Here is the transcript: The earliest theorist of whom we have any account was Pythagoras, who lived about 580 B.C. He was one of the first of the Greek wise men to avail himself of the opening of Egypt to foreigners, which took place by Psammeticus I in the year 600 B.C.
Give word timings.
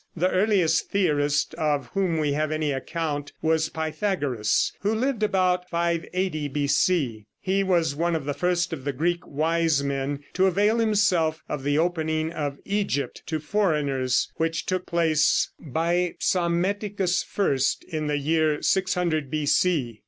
The 0.17 0.31
earliest 0.31 0.89
theorist 0.89 1.53
of 1.59 1.85
whom 1.93 2.17
we 2.17 2.33
have 2.33 2.51
any 2.51 2.71
account 2.71 3.33
was 3.39 3.69
Pythagoras, 3.69 4.73
who 4.79 4.95
lived 4.95 5.21
about 5.21 5.69
580 5.69 6.47
B.C. 6.47 7.27
He 7.39 7.63
was 7.63 7.93
one 7.95 8.15
of 8.15 8.25
the 8.25 8.33
first 8.33 8.73
of 8.73 8.83
the 8.83 8.93
Greek 8.93 9.19
wise 9.27 9.83
men 9.83 10.23
to 10.33 10.47
avail 10.47 10.79
himself 10.79 11.43
of 11.47 11.63
the 11.63 11.77
opening 11.77 12.31
of 12.31 12.57
Egypt 12.65 13.21
to 13.27 13.39
foreigners, 13.39 14.27
which 14.37 14.65
took 14.65 14.87
place 14.87 15.51
by 15.59 16.15
Psammeticus 16.19 17.23
I 17.37 17.95
in 17.95 18.07
the 18.07 18.17
year 18.17 18.59
600 18.63 19.29
B.C. 19.29 19.99